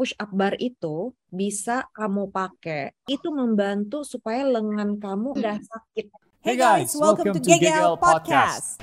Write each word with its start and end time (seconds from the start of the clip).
push 0.00 0.16
up 0.16 0.32
bar 0.32 0.56
itu 0.56 1.12
bisa 1.28 1.84
kamu 1.92 2.32
pakai. 2.32 2.96
Itu 3.04 3.36
membantu 3.36 4.00
supaya 4.00 4.48
lengan 4.48 4.96
kamu 4.96 5.36
nggak 5.36 5.60
sakit. 5.60 6.08
Hey 6.40 6.56
guys, 6.56 6.96
welcome, 6.96 7.36
to 7.36 7.40
GGL 7.44 8.00
Podcast. 8.00 8.80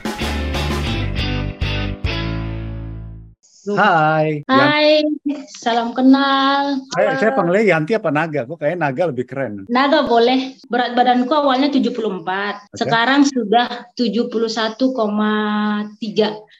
Hai. 3.75 4.47
Hai, 4.47 5.03
salam 5.59 5.91
kenal. 5.91 6.79
Saya, 6.95 7.19
saya 7.19 7.31
panggilnya 7.35 7.75
Yanti 7.75 7.91
apa 7.97 8.07
Naga? 8.13 8.47
Kok 8.47 8.61
kayak 8.61 8.79
Naga 8.79 9.11
lebih 9.11 9.27
keren. 9.27 9.67
Naga 9.67 10.07
boleh. 10.07 10.55
Berat 10.71 10.95
badanku 10.95 11.33
awalnya 11.35 11.67
74. 11.67 12.71
Sekarang 12.79 13.27
sudah 13.27 13.91
71,3. 13.99 14.79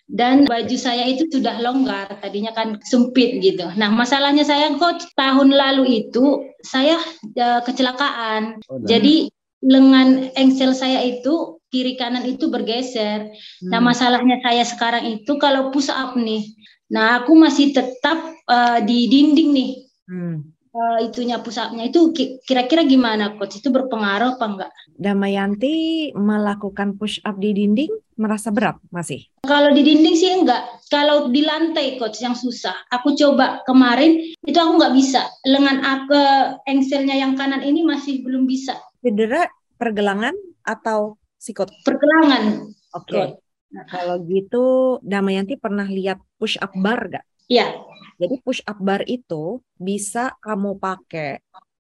Dan 0.08 0.44
baju 0.44 0.76
saya 0.76 1.08
itu 1.08 1.30
sudah 1.32 1.64
longgar. 1.64 2.12
Tadinya 2.20 2.52
kan 2.52 2.82
sempit 2.84 3.40
gitu. 3.40 3.70
Nah, 3.80 3.88
masalahnya 3.88 4.44
saya 4.44 4.74
kok 4.76 5.08
tahun 5.16 5.56
lalu 5.56 6.04
itu 6.04 6.44
saya 6.66 7.00
uh, 7.40 7.62
kecelakaan. 7.64 8.60
Oh, 8.68 8.82
nah. 8.82 8.88
Jadi 8.90 9.32
lengan 9.64 10.30
engsel 10.38 10.72
saya 10.78 11.02
itu 11.02 11.57
kiri 11.68 12.00
kanan 12.00 12.24
itu 12.24 12.48
bergeser. 12.48 13.32
Nah, 13.68 13.80
Hmm. 13.80 13.88
masalahnya 13.92 14.40
saya 14.40 14.64
sekarang 14.64 15.04
itu 15.20 15.36
kalau 15.36 15.70
push 15.72 15.92
up 15.92 16.16
nih. 16.16 16.56
Nah, 16.88 17.24
aku 17.24 17.36
masih 17.36 17.76
tetap 17.76 18.18
uh, 18.48 18.80
di 18.80 19.12
dinding 19.12 19.50
nih. 19.52 19.72
Hmm. 20.08 20.38
Uh, 20.78 21.10
itunya 21.10 21.42
push 21.42 21.58
up-nya 21.58 21.90
itu 21.90 22.14
ki- 22.14 22.38
kira-kira 22.46 22.86
gimana 22.86 23.34
coach? 23.34 23.58
Itu 23.58 23.74
berpengaruh 23.74 24.38
apa 24.38 24.46
enggak? 24.46 24.72
Damayanti 24.94 25.76
melakukan 26.14 26.94
push 27.02 27.18
up 27.26 27.42
di 27.42 27.50
dinding 27.50 27.90
merasa 28.14 28.54
berat 28.54 28.78
masih. 28.94 29.26
Kalau 29.42 29.74
di 29.74 29.82
dinding 29.82 30.14
sih 30.14 30.38
enggak. 30.38 30.64
Kalau 30.88 31.34
di 31.34 31.42
lantai 31.42 31.98
coach 31.98 32.22
yang 32.22 32.38
susah. 32.38 32.78
Aku 32.94 33.18
coba 33.18 33.66
kemarin 33.66 34.22
itu 34.46 34.54
aku 34.54 34.78
nggak 34.78 34.94
bisa. 34.94 35.26
Lengan 35.50 35.82
aku 35.82 36.22
engselnya 36.70 37.18
yang 37.18 37.34
kanan 37.34 37.66
ini 37.66 37.82
masih 37.82 38.22
belum 38.22 38.46
bisa. 38.46 38.78
Cedera 39.02 39.50
pergelangan 39.82 40.38
atau 40.62 41.18
sikut? 41.38 41.70
Pergelangan. 41.86 42.68
Oke. 42.98 43.14
Coach. 43.14 43.38
Nah, 43.68 43.84
kalau 43.84 44.24
gitu 44.24 44.98
Damayanti 45.04 45.60
pernah 45.60 45.84
lihat 45.84 46.24
push 46.40 46.56
up 46.60 46.72
bar 46.80 47.12
gak? 47.12 47.26
Ya, 47.48 47.80
Jadi 48.20 48.44
push 48.44 48.60
up 48.68 48.80
bar 48.80 49.08
itu 49.08 49.64
bisa 49.80 50.36
kamu 50.44 50.76
pakai 50.82 51.40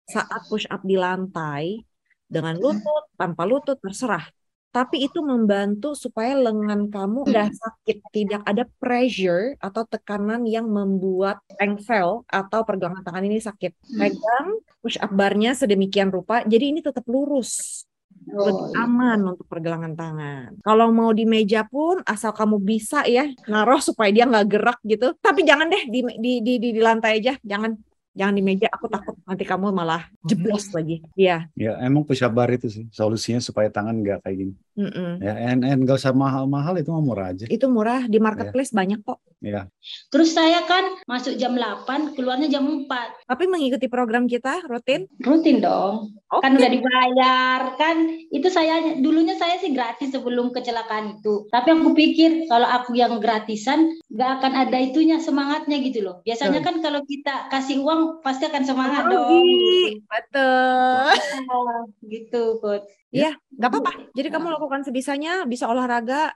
saat 0.09 0.43
push 0.51 0.67
up 0.67 0.83
di 0.83 0.99
lantai 0.99 1.79
dengan 2.27 2.59
lutut, 2.59 3.13
tanpa 3.15 3.47
lutut, 3.47 3.79
terserah. 3.79 4.27
Tapi 4.73 5.05
itu 5.05 5.21
membantu 5.21 5.93
supaya 5.93 6.33
lengan 6.33 6.89
kamu 6.89 7.29
nggak 7.29 7.53
sakit, 7.53 7.97
tidak 8.09 8.41
ada 8.41 8.65
pressure 8.81 9.53
atau 9.61 9.85
tekanan 9.85 10.49
yang 10.49 10.65
membuat 10.65 11.39
engsel 11.61 12.25
atau 12.25 12.65
pergelangan 12.65 13.05
tangan 13.05 13.23
ini 13.23 13.37
sakit. 13.37 13.71
Pegang 13.93 14.57
push 14.81 14.97
up 14.97 15.13
barnya 15.13 15.53
sedemikian 15.53 16.09
rupa, 16.09 16.41
jadi 16.43 16.73
ini 16.73 16.81
tetap 16.81 17.05
lurus 17.05 17.85
lebih 18.23 18.53
Oh, 18.53 18.71
iya. 18.71 18.83
aman 18.87 19.19
untuk 19.35 19.45
pergelangan 19.45 19.93
tangan. 19.93 20.49
Kalau 20.63 20.87
mau 20.89 21.11
di 21.11 21.27
meja 21.27 21.67
pun 21.67 21.99
asal 22.07 22.31
kamu 22.31 22.57
bisa 22.59 23.03
ya 23.05 23.27
naruh 23.45 23.79
supaya 23.83 24.09
dia 24.09 24.25
nggak 24.25 24.47
gerak 24.47 24.79
gitu. 24.87 25.13
Tapi 25.19 25.43
jangan 25.43 25.67
deh 25.67 25.83
di 25.91 25.99
di 26.17 26.31
di 26.39 26.55
di, 26.59 26.69
di 26.73 26.81
lantai 26.81 27.19
aja, 27.19 27.35
jangan 27.43 27.75
jangan 28.13 28.33
di 28.37 28.43
meja. 28.45 28.67
Aku 28.69 28.85
takut 28.87 29.17
nanti 29.25 29.43
kamu 29.43 29.73
malah 29.73 30.05
jeblos 30.23 30.69
lagi. 30.71 31.01
Iya. 31.17 31.49
Ya 31.57 31.77
emang 31.81 32.05
push 32.05 32.21
up 32.21 32.31
bar 32.31 32.49
itu 32.53 32.69
sih 32.69 32.85
solusinya 32.93 33.41
supaya 33.41 33.67
tangan 33.73 33.99
nggak 33.99 34.21
kayak 34.23 34.37
gini. 34.37 34.53
mm-mm. 34.77 35.21
Ya 35.21 35.33
and 35.53 35.61
and 35.65 35.79
nggak 35.85 35.97
usah 35.97 36.13
mahal-mahal 36.13 36.77
itu 36.77 36.89
mah 36.93 37.03
murah 37.03 37.27
aja. 37.33 37.45
Itu 37.49 37.65
murah 37.69 38.05
di 38.05 38.17
marketplace 38.21 38.73
banyak 38.73 39.01
kok. 39.01 39.19
Ya. 39.43 39.67
Terus 40.07 40.31
saya 40.31 40.63
kan 40.63 41.03
masuk 41.03 41.35
jam 41.35 41.59
8, 41.59 42.15
keluarnya 42.15 42.47
jam 42.47 42.63
4. 42.63 43.27
Tapi 43.27 43.43
mengikuti 43.51 43.91
program 43.91 44.23
kita 44.23 44.63
rutin. 44.71 45.03
Rutin 45.19 45.59
dong. 45.59 46.15
Oke. 46.31 46.47
Kan 46.47 46.55
udah 46.55 46.71
dibayar 46.71 47.59
kan. 47.75 48.23
Itu 48.31 48.47
saya 48.47 48.95
dulunya 49.03 49.35
saya 49.35 49.59
sih 49.59 49.75
gratis 49.75 50.15
sebelum 50.15 50.55
kecelakaan 50.55 51.19
itu. 51.19 51.51
Tapi 51.51 51.75
aku 51.75 51.91
pikir 51.91 52.47
kalau 52.47 52.71
aku 52.71 52.95
yang 52.95 53.19
gratisan 53.19 53.99
nggak 54.07 54.31
akan 54.39 54.53
ada 54.55 54.77
itunya 54.79 55.19
semangatnya 55.19 55.83
gitu 55.83 56.07
loh. 56.07 56.23
Biasanya 56.23 56.63
kan 56.63 56.79
kalau 56.79 57.03
kita 57.03 57.51
kasih 57.51 57.83
uang 57.83 58.23
pasti 58.23 58.47
akan 58.47 58.63
semangat 58.63 59.11
dong. 59.11 59.27
Rugi. 59.27 59.99
Betul. 60.07 61.11
Gitu, 62.13 62.61
coach. 62.61 62.85
Iya, 63.13 63.35
nggak 63.57 63.69
apa-apa. 63.69 63.91
Jadi 64.13 64.27
kamu 64.29 64.53
lakukan 64.53 64.81
sebisanya, 64.85 65.45
bisa 65.45 65.69
olahraga, 65.69 66.33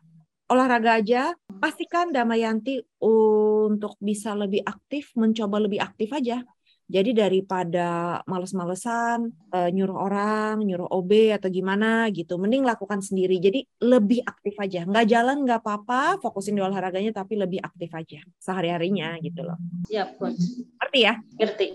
olahraga 0.51 1.01
aja. 1.01 1.33
Pastikan 1.57 2.13
Damayanti 2.13 2.79
untuk 3.03 3.97
bisa 3.97 4.37
lebih 4.37 4.61
aktif, 4.63 5.11
mencoba 5.17 5.57
lebih 5.61 5.81
aktif 5.81 6.13
aja. 6.13 6.41
Jadi 6.87 7.11
daripada 7.11 8.19
males-malesan, 8.23 9.27
eh, 9.51 9.69
nyuruh 9.75 10.07
orang, 10.07 10.63
nyuruh 10.63 10.87
OB 10.87 11.35
atau 11.35 11.51
gimana 11.51 12.07
gitu, 12.15 12.39
mending 12.39 12.63
lakukan 12.63 13.03
sendiri. 13.03 13.43
Jadi 13.43 13.59
lebih 13.83 14.23
aktif 14.23 14.55
aja. 14.55 14.87
Nggak 14.87 15.05
jalan 15.11 15.43
nggak 15.43 15.59
apa-apa, 15.59 16.23
fokusin 16.23 16.55
di 16.55 16.63
olahraganya 16.63 17.11
tapi 17.11 17.35
lebih 17.35 17.59
aktif 17.59 17.91
aja 17.91 18.23
sehari-harinya 18.39 19.19
gitu 19.19 19.43
loh. 19.43 19.59
Siap, 19.91 20.15
coach. 20.15 20.39
Ngerti 20.79 20.99
ya? 21.03 21.13
Ngerti. 21.35 21.67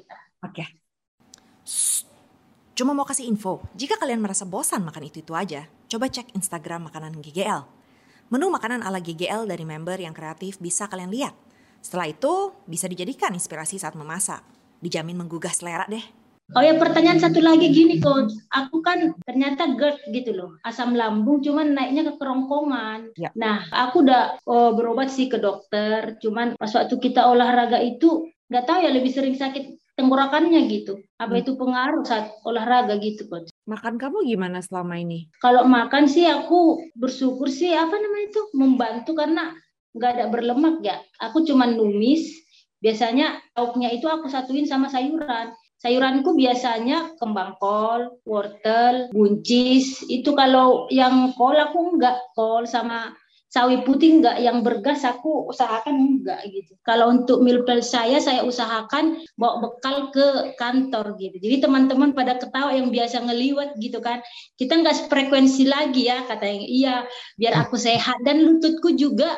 Oke. 0.49 0.65
Cuma 2.73 2.97
mau 2.97 3.05
kasih 3.05 3.29
info, 3.29 3.61
jika 3.77 4.01
kalian 4.01 4.25
merasa 4.25 4.49
bosan 4.49 4.81
makan 4.81 5.13
itu-itu 5.13 5.37
aja, 5.37 5.69
coba 5.93 6.09
cek 6.09 6.33
Instagram 6.33 6.89
makanan 6.89 7.21
GGL. 7.21 7.82
Menu 8.33 8.49
makanan 8.49 8.81
ala 8.81 8.97
GGL 8.97 9.45
dari 9.45 9.61
member 9.61 10.01
yang 10.01 10.17
kreatif 10.17 10.57
bisa 10.57 10.89
kalian 10.89 11.13
lihat. 11.13 11.37
Setelah 11.85 12.09
itu, 12.09 12.57
bisa 12.65 12.89
dijadikan 12.89 13.29
inspirasi 13.37 13.77
saat 13.77 13.93
memasak. 13.93 14.41
Dijamin 14.81 15.21
menggugah 15.21 15.53
selera 15.53 15.85
deh. 15.85 16.01
Oh 16.57 16.65
ya 16.65 16.81
pertanyaan 16.81 17.21
satu 17.21 17.45
lagi 17.45 17.69
gini 17.69 18.01
coach, 18.01 18.33
aku 18.49 18.81
kan 18.81 19.13
ternyata 19.29 19.77
GERD 19.77 20.17
gitu 20.17 20.33
loh, 20.33 20.57
asam 20.65 20.97
lambung 20.97 21.45
cuman 21.45 21.77
naiknya 21.77 22.09
ke 22.09 22.13
kerongkongan. 22.17 23.13
Ya. 23.21 23.29
Nah 23.37 23.69
aku 23.69 24.01
udah 24.01 24.41
oh, 24.49 24.73
berobat 24.81 25.13
sih 25.13 25.29
ke 25.29 25.37
dokter, 25.37 26.17
cuman 26.25 26.57
pas 26.57 26.73
waktu 26.73 26.97
kita 26.97 27.29
olahraga 27.29 27.85
itu 27.85 28.33
nggak 28.49 28.65
tahu 28.65 28.79
ya 28.81 28.97
lebih 28.97 29.13
sering 29.13 29.37
sakit 29.37 29.77
tenggorokannya 29.93 30.61
gitu. 30.73 31.05
Apa 31.21 31.37
Hmm. 31.37 31.43
itu 31.45 31.53
pengaruh 31.53 32.01
saat 32.09 32.33
olahraga 32.49 32.97
gitu 32.97 33.29
coach? 33.29 33.52
Makan 33.63 33.95
kamu 33.95 34.27
gimana 34.27 34.59
selama 34.59 34.99
ini? 34.99 35.31
Kalau 35.39 35.63
makan 35.63 36.11
sih 36.11 36.27
aku 36.27 36.83
bersyukur 36.99 37.47
sih 37.47 37.71
apa 37.71 37.95
namanya 37.95 38.27
itu 38.35 38.43
membantu 38.59 39.15
karena 39.15 39.55
nggak 39.95 40.11
ada 40.19 40.25
berlemak 40.33 40.83
ya. 40.83 40.99
Aku 41.23 41.47
cuman 41.47 41.79
numis. 41.79 42.43
Biasanya 42.83 43.39
lauknya 43.55 43.95
itu 43.95 44.11
aku 44.11 44.27
satuin 44.27 44.67
sama 44.67 44.91
sayuran. 44.91 45.55
Sayuranku 45.79 46.35
biasanya 46.35 47.15
kembang 47.19 47.55
kol, 47.63 48.19
wortel, 48.27 49.11
buncis. 49.15 50.03
Itu 50.11 50.35
kalau 50.35 50.91
yang 50.91 51.31
kol 51.39 51.55
aku 51.55 51.95
enggak 51.95 52.19
kol 52.35 52.67
sama 52.67 53.15
sawi 53.53 53.85
putih 53.85 54.17
enggak 54.17 54.41
yang 54.41 54.65
bergas 54.65 55.05
aku 55.05 55.45
usahakan 55.53 56.17
enggak 56.17 56.41
gitu. 56.49 56.73
Kalau 56.89 57.13
untuk 57.13 57.45
meal 57.45 57.69
plan 57.69 57.85
saya 57.85 58.17
saya 58.17 58.49
usahakan 58.49 59.21
bawa 59.37 59.61
bekal 59.61 60.09
ke 60.09 60.57
kantor 60.57 61.21
gitu. 61.21 61.37
Jadi 61.37 61.61
teman-teman 61.61 62.17
pada 62.17 62.41
ketawa 62.41 62.73
yang 62.73 62.89
biasa 62.89 63.21
ngeliwat 63.21 63.77
gitu 63.77 64.01
kan 64.01 64.25
kita 64.57 64.81
nggak 64.81 65.13
frekuensi 65.13 65.69
lagi 65.69 66.09
ya 66.09 66.25
katanya 66.25 66.65
iya 66.65 66.95
biar 67.37 67.69
aku 67.69 67.77
sehat 67.77 68.17
dan 68.25 68.41
lututku 68.41 68.97
juga 68.97 69.37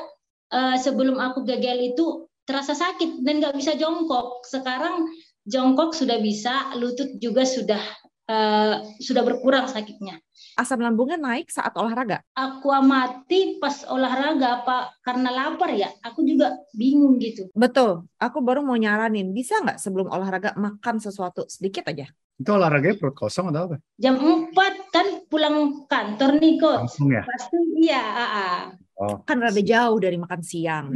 eh, 0.55 0.79
sebelum 0.79 1.19
aku 1.19 1.43
gagal 1.43 1.83
itu 1.83 2.31
terasa 2.47 2.79
sakit 2.79 3.27
dan 3.27 3.43
nggak 3.43 3.59
bisa 3.59 3.75
jongkok 3.75 4.47
sekarang 4.47 5.11
jongkok 5.43 5.91
sudah 5.91 6.23
bisa 6.23 6.71
lutut 6.79 7.19
juga 7.19 7.43
sudah 7.43 7.83
eh, 8.25 8.75
sudah 8.99 9.23
berkurang 9.23 9.67
sakitnya 9.67 10.21
Asam 10.55 10.79
lambungnya 10.79 11.19
naik 11.19 11.51
saat 11.51 11.75
olahraga. 11.75 12.23
aku 12.33 12.71
amati 12.71 13.59
pas 13.59 13.83
olahraga 13.87 14.63
apa 14.63 14.77
karena 15.03 15.31
lapar 15.31 15.75
ya 15.75 15.91
aku 16.01 16.23
juga 16.23 16.55
bingung 16.71 17.19
gitu 17.19 17.51
Betul, 17.51 18.07
aku 18.19 18.39
baru 18.39 18.63
mau 18.63 18.75
nyaranin. 18.75 19.35
Bisa 19.35 19.59
nggak 19.59 19.79
sebelum 19.79 20.11
olahraga 20.11 20.55
makan 20.55 21.03
sesuatu 21.03 21.43
sedikit 21.51 21.91
aja? 21.91 22.07
Itu 22.35 22.51
olahraganya 22.51 22.99
perut 22.99 23.15
kosong 23.15 23.51
atau 23.51 23.71
apa? 23.71 23.77
jam 23.95 24.15
4 24.19 24.55
kan 24.91 25.07
pulang 25.27 25.87
kantor 25.87 26.39
nih 26.39 26.55
coach 26.59 26.83
Langsung 26.87 27.11
ya. 27.11 27.23
pasti 27.23 27.59
iya 27.79 28.03
ah, 28.03 28.31
ah. 28.31 28.59
Oh. 28.95 29.19
Kan 29.27 29.43
rada 29.43 29.59
jauh 29.59 29.99
dari 29.99 30.15
makan 30.15 30.39
siang. 30.43 30.87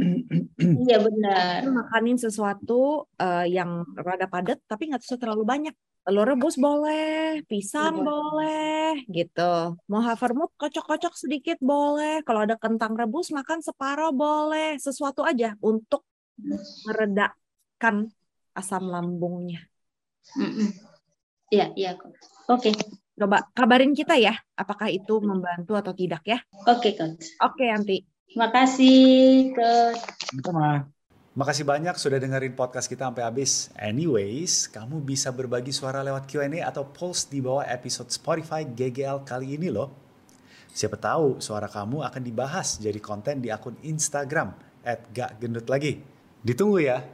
iya 0.87 1.03
benar 1.03 1.67
makanin 1.67 2.15
sesuatu 2.15 3.07
eh, 3.15 3.51
yang 3.51 3.83
rada 3.95 4.27
padat 4.27 4.59
tapi 4.67 4.87
nggak 4.87 5.03
usah 5.03 5.19
terlalu 5.19 5.43
banyak. 5.43 5.75
Telur 6.03 6.25
rebus 6.25 6.55
boleh, 6.57 7.43
pisang 7.45 8.01
Iya. 8.01 8.05
boleh, 8.07 8.89
gitu. 9.11 9.77
Mau 9.85 10.01
havermut 10.01 10.49
kocok-kocok 10.57 11.13
sedikit 11.13 11.57
boleh. 11.61 12.25
Kalau 12.25 12.47
ada 12.47 12.55
kentang 12.57 12.97
rebus 12.97 13.29
makan 13.29 13.61
separoh 13.61 14.09
boleh. 14.15 14.79
Sesuatu 14.81 15.21
aja 15.21 15.53
untuk 15.61 16.07
meredakan 16.87 18.09
asam 18.57 18.89
lambungnya. 18.89 19.69
Iya, 21.49 21.73
iya. 21.75 21.91
Coach. 21.97 22.21
Oke, 22.49 22.69
Coba 23.19 23.43
kabarin 23.51 23.91
kita 23.91 24.15
ya, 24.15 24.31
apakah 24.55 24.87
itu 24.87 25.19
membantu 25.19 25.75
atau 25.75 25.91
tidak 25.91 26.23
ya. 26.23 26.39
oke, 26.63 26.89
Coach. 26.95 27.35
Oke, 27.43 27.67
Yanti. 27.67 28.07
Terima 28.31 28.47
kasih, 28.47 29.51
Coach. 29.51 30.01
Itu 30.39 30.49
mah. 30.55 30.87
Makasih 31.39 31.63
banyak 31.63 31.95
sudah 31.95 32.19
dengerin 32.19 32.51
podcast 32.51 32.91
kita 32.91 33.07
sampai 33.07 33.23
habis. 33.23 33.71
Anyways, 33.79 34.67
kamu 34.67 34.99
bisa 34.99 35.31
berbagi 35.31 35.71
suara 35.71 36.03
lewat 36.03 36.27
Q&A 36.27 36.67
atau 36.67 36.83
post 36.91 37.31
di 37.31 37.39
bawah 37.39 37.63
episode 37.63 38.11
Spotify 38.11 38.67
GGL 38.67 39.23
kali 39.23 39.55
ini 39.55 39.71
loh. 39.71 39.87
Siapa 40.67 40.99
tahu 40.99 41.39
suara 41.39 41.71
kamu 41.71 42.03
akan 42.03 42.21
dibahas 42.27 42.75
jadi 42.83 42.99
konten 42.99 43.39
di 43.39 43.47
akun 43.55 43.79
Instagram 43.87 44.51
at 44.83 45.07
gak 45.15 45.39
gendut 45.39 45.63
lagi. 45.71 46.03
Ditunggu 46.43 46.83
ya. 46.83 47.07